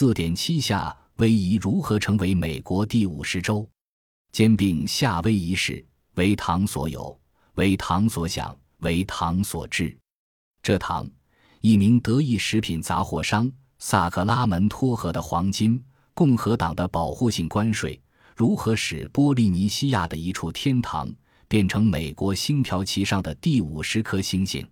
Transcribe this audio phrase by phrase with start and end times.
[0.00, 3.68] 四点七夏威夷如何成为美国第五十州？
[4.32, 5.84] 兼并夏威夷市，
[6.14, 7.20] 为唐所有，
[7.56, 9.94] 为唐所想，为唐所治。
[10.62, 11.06] 这唐，
[11.60, 15.78] 一名德意食品杂货商萨克拉门托河的黄金，
[16.14, 18.00] 共和党的保护性关税，
[18.34, 21.14] 如何使波利尼西亚的一处天堂
[21.46, 24.66] 变成美国星条旗上的第五十颗星星？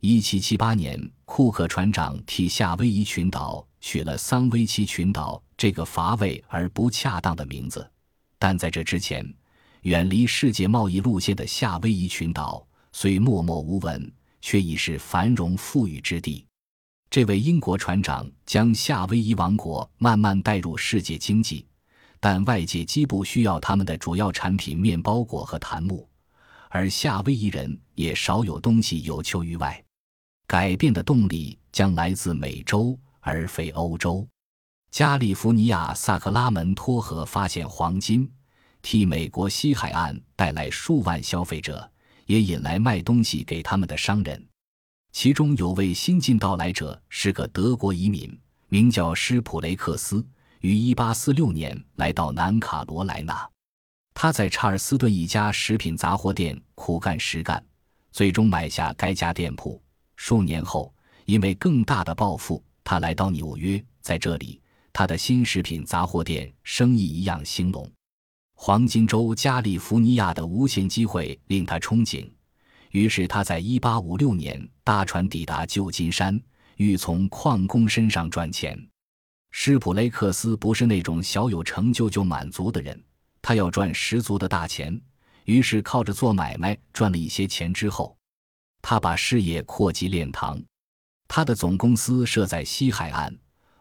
[0.00, 7.88] 一七七八年，库克船长替夏威夷群岛取了桑威奇群岛这个乏味而不恰当的名字。
[8.38, 9.26] 但在这之前，
[9.82, 16.44] 远离世界贸易路线的夏威夷群岛虽默默无闻，却已是繁荣富裕之地。
[17.08, 21.64] 这位英国船长将夏威夷王国慢慢带入世界经济，
[22.18, 26.08] 但外界几不需要他们的主要产品面包果和檀木，
[26.68, 29.82] 而夏威夷人也少有东西有求于外。
[30.48, 34.26] 改变的动力将来自美洲，而非欧洲。
[34.92, 38.30] 加利福尼亚萨克拉门托河发现黄金，
[38.80, 41.90] 替美国西海岸带来数万消费者，
[42.24, 44.46] 也引来卖东西给他们的商人。
[45.12, 50.24] 其中有位新晋到来者是个德国移民，名叫施普雷克斯，
[50.60, 53.46] 于1846年来到南卡罗来纳。
[54.14, 57.62] 他在查尔斯顿一家食品杂货店苦干实干，
[58.12, 59.82] 最终买下该家店铺。
[60.16, 60.94] 数年后，
[61.26, 64.62] 因为更大的抱负，他来到纽约，在这里。
[64.92, 67.90] 他的新食品杂货店生意一样兴隆，
[68.54, 72.30] 黄金州加利福尼亚的无限机会令他憧憬，
[72.92, 76.40] 于是他在1856年搭船抵达旧金山，
[76.76, 78.78] 欲从矿工身上赚钱。
[79.50, 82.98] 施普雷克斯不是那种小有成就就满足的人，
[83.42, 84.98] 他要赚十足的大钱，
[85.44, 88.16] 于是靠着做买卖赚了一些钱之后，
[88.80, 90.58] 他把事业扩及炼糖，
[91.28, 93.36] 他的总公司设在西海岸。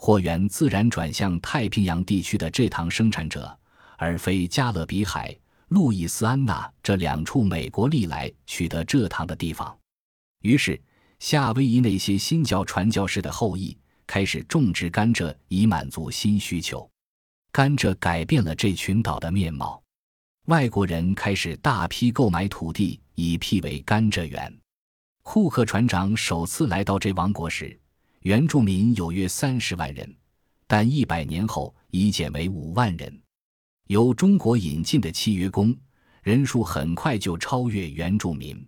[0.00, 3.58] 货源自然转向太平洋地区的蔗糖生产者，
[3.96, 5.36] 而非加勒比海、
[5.68, 9.76] 路易斯安那这两处美国历来取得蔗糖的地方。
[10.42, 10.80] 于是，
[11.18, 13.76] 夏威夷那些新教传教士的后裔
[14.06, 16.88] 开始种植甘蔗，以满足新需求。
[17.50, 19.82] 甘蔗改变了这群岛的面貌。
[20.44, 24.56] 外国人开始大批购买土地，以辟为甘蔗园。
[25.30, 27.78] 库克船长首次来到这王国时。
[28.20, 30.16] 原住民有约三十万人，
[30.66, 33.20] 但一百年后已减为五万人。
[33.88, 35.76] 由中国引进的契约工
[36.22, 38.66] 人数很快就超越原住民。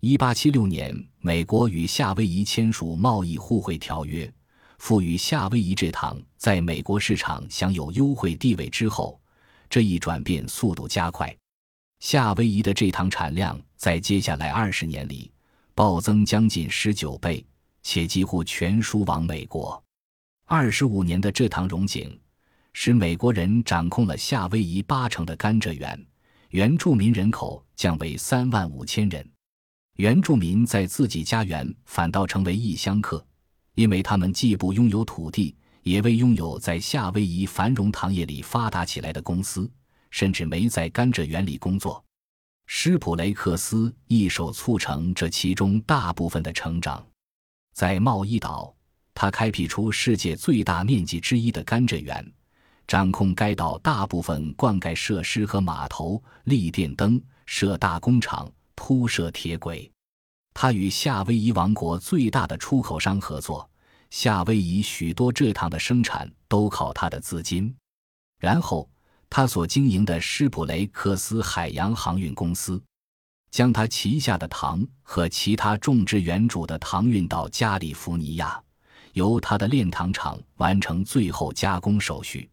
[0.00, 4.30] 一八七六年，美国与夏威夷签署贸易互惠条约，
[4.76, 9.18] 赋予夏威夷蔗糖在美国市场享有优惠地位之后，
[9.70, 11.34] 这一转变速度加快。
[12.00, 15.32] 夏威夷的蔗糖产量在接下来二十年里
[15.76, 17.46] 暴增将近十九倍。
[17.88, 19.80] 且几乎全输往美国。
[20.44, 22.18] 二十五年的蔗糖荣景，
[22.72, 26.04] 使美国人掌控了夏威夷八成的甘蔗园，
[26.48, 29.24] 原住民人口降为三万五千人。
[29.98, 33.24] 原住民在自己家园反倒成为异乡客，
[33.76, 35.54] 因为他们既不拥有土地，
[35.84, 39.70] 也未拥有在夏威夷繁荣糖业里发达起来的公司，
[40.10, 42.04] 甚至没在甘蔗园里工作。
[42.66, 47.04] 施普雷克斯一手促成这其中大部分的成长。
[47.72, 48.74] 在贸易岛，
[49.14, 52.32] 他开辟出世界最大面积之一的甘蔗园，
[52.86, 59.90] 掌控该岛大部分灌溉设施和码头，立电灯，设大工厂，铺设铁轨。
[60.52, 63.68] 他与夏威夷王国最大的出口商合作，
[64.10, 67.74] 夏威夷许多蔗糖的生产都靠他的资金。
[68.38, 68.88] 然后，
[69.28, 72.82] 他所经营的施普雷克斯海洋航运公司。
[73.48, 78.62] 将他旗下的糖和其他种植园主的糖运到加利福尼亚，
[79.14, 82.50] 由他的炼糖厂完成最后加工手续。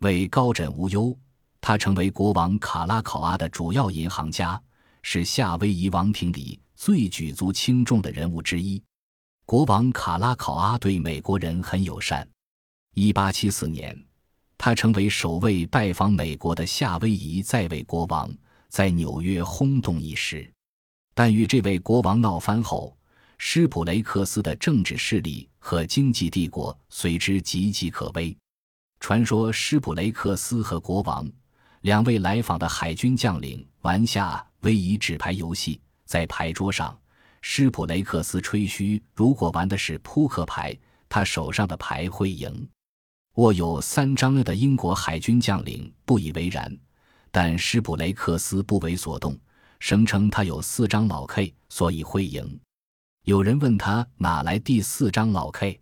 [0.00, 1.16] 为高枕无忧，
[1.60, 4.60] 他成为国王卡拉考阿的主要银行家，
[5.02, 8.82] 是夏威夷王庭里最举足轻重的人物之一。
[9.44, 12.28] 国王卡拉考阿对美国人很友善。
[12.94, 14.04] 1874年，
[14.64, 18.32] 他成为首位拜访美国的夏威夷在位国王。
[18.68, 20.48] 在纽约轰动一时，
[21.14, 22.96] 但与这位国王闹翻后，
[23.38, 28.36] 施普雷克斯的政治势力和经济帝国随之岌岌可危。
[29.00, 31.28] 传说施普雷克斯和国王
[31.80, 36.96] 两位来访的海军将领玩下威夷纸牌游戏，在牌桌上，
[37.40, 40.72] 施普雷克斯吹嘘，如果玩的是扑克牌，
[41.08, 42.64] 他手上的牌会赢。
[43.34, 46.76] 握有三张的英国海军将领不以为然。
[47.30, 49.34] 但施普雷克斯不为所动，
[49.78, 52.60] 声称他有四张老 K，所以会赢。
[53.24, 55.80] 有人问他哪来第四张老 K，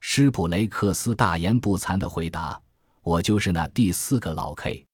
[0.00, 2.60] 施普雷克斯大言不惭地回答
[3.02, 4.84] ：“我就是那第四个老 K。”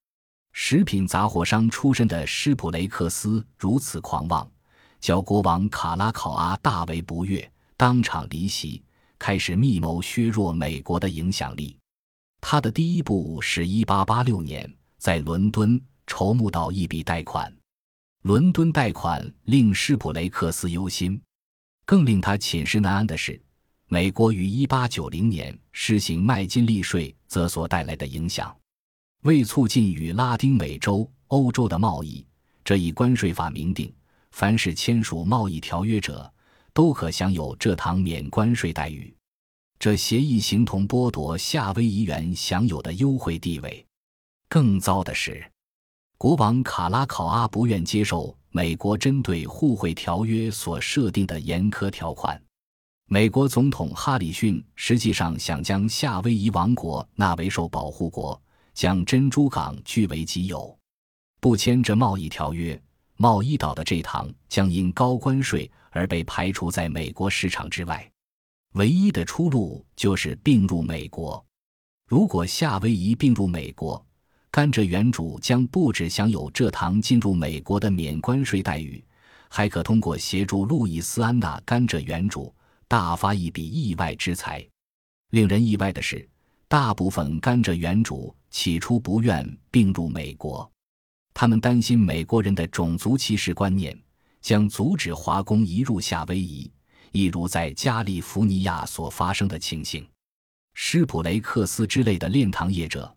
[0.53, 4.47] 食品杂货商出身的施普雷克斯如此狂妄，
[5.01, 8.83] 叫国王卡拉考阿大为不悦，当场离席，
[9.19, 11.79] 开始密谋削弱美国的影响力。
[12.49, 17.53] 他的第一步是1886年在伦敦筹募到一笔贷款。
[18.23, 21.21] 伦敦贷款令施普雷克斯忧心，
[21.85, 23.43] 更令他寝食难安的是。
[23.89, 28.57] 美国于1890年施行麦金利税，则所带来的影响，
[29.25, 32.25] 为促进与拉丁美洲、欧洲的贸易，
[32.65, 33.93] 这一关税法明定，
[34.31, 36.33] 凡是签署贸易条约者，
[36.73, 39.13] 都可享有这堂免关税待遇。
[39.79, 43.85] 这协议形同剥夺夏威夷原享有的优惠地位。
[44.49, 45.45] 更糟的是，
[46.17, 52.41] 国王卡拉考阿不愿接受美国针对互惠条约所设定的严苛条款。
[53.09, 58.41] 美国总统哈里逊实际上想将夏威夷王国纳为受保护国，
[58.75, 60.77] 将珍珠港据为己有。
[61.39, 62.81] 不签这贸易条约，
[63.17, 68.11] 贸易岛的这堂将因高关税而被排除在美国市场之外。
[68.77, 71.43] 唯一的出路就是并入美国。
[72.07, 74.05] 如果夏威夷并入美国，
[74.51, 79.03] 甘蔗园主将不止享有蔗糖进入美国的免关税待遇，
[79.49, 82.55] 还可通过协助路易斯安那甘蔗园主。
[82.87, 84.65] 大发一笔意外之财。
[85.31, 86.29] 令人意外的是，
[86.69, 90.71] 大部分甘蔗园主起初不愿并入美国，
[91.33, 93.99] 他们担心美国人的种族歧视观念
[94.43, 96.71] 将阻止华工移入夏威夷，
[97.17, 100.07] 一如在加利福尼亚所发生的情形。
[100.75, 103.11] 施普雷克斯之类的炼糖业者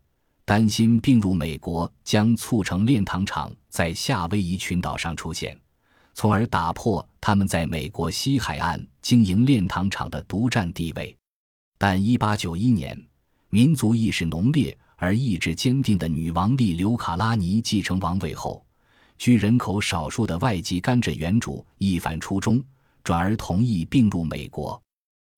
[0.46, 5.60] 担心并入美国将促成炼糖厂在夏威夷群岛上出现。
[6.13, 11.16] 从而打破他们在美国西海岸经营炼糖厂的独占地位。
[11.78, 13.07] 但1891年，
[13.50, 18.66] 民族意识浓烈而意志坚定的女王利留卡拉尼继承王位后，
[19.18, 22.62] 居人口少数的外籍甘蔗园主一反初衷，
[23.04, 24.81] 转而同意并入美国。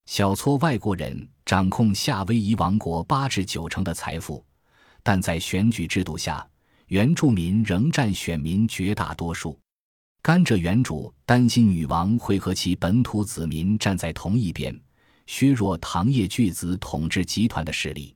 [0.06, 4.44] 小撮外国人掌控夏威夷王国八至九成的财富，
[5.04, 6.46] 但在选举制度下，
[6.88, 9.58] 原住民仍占选民绝大多数。
[10.22, 14.78] 甘蔗园主担心女王会和其本土子民站在同一边，
[15.26, 18.16] 削弱糖业巨子统治集团的势力。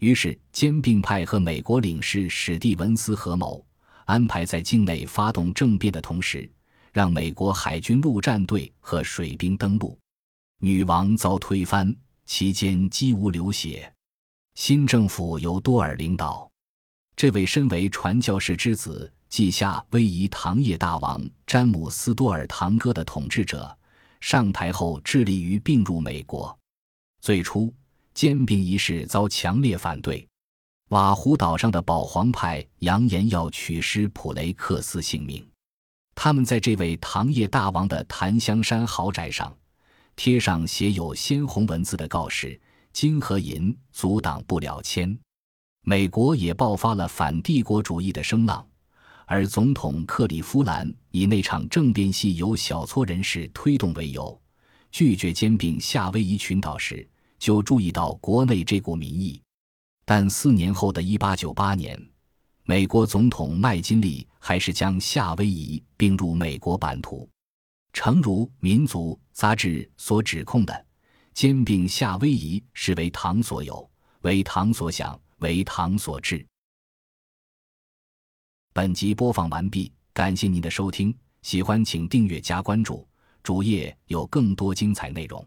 [0.00, 3.64] 于是，兼并派和美国领事史蒂文斯合谋，
[4.04, 6.50] 安排在境内发动政变的同时，
[6.92, 9.98] 让美国海军陆战队和水兵登陆。
[10.58, 11.94] 女王遭推翻，
[12.26, 13.92] 期间几无流血。
[14.54, 16.48] 新政府由多尔领导，
[17.16, 19.12] 这位身为传教士之子。
[19.28, 23.74] 继夏威夷糖业大王詹姆斯多尔堂哥的统治者
[24.20, 26.54] 上台后，致力于并入美国。
[27.22, 27.72] 最初，
[28.12, 30.28] 兼并一事遭强烈反对。
[30.90, 35.42] 瓦胡岛上的保皇派扬言要取施普雷克斯性命。
[36.14, 39.54] 他们在这位糖业大王的檀香山豪宅上
[40.14, 42.60] 贴上写有鲜红文字的告示
[42.92, 45.18] ：“金和银阻挡不了铅。”
[45.84, 48.64] 美国也爆发了反帝国主义的声浪。
[49.24, 54.38] 而总统克利夫兰以那场政变系由小撮人士推动为由，
[54.90, 59.40] 拒绝兼并夏威夷群岛时，就注意到国内这股民意。
[60.04, 61.98] 但四年后的一八九八年，
[62.72, 67.28] 美国总统麦金利还是将夏威夷并入美国版图。
[67.92, 70.86] 诚如《民族》杂志所指控的，
[71.34, 73.86] 兼并夏威夷是为唐所有，
[74.22, 76.42] 为唐所想，为唐所治。
[78.72, 83.06] 本集播放完毕，感谢您的收听，喜欢请订阅加关注，
[83.42, 85.46] 主页有更多精彩内容。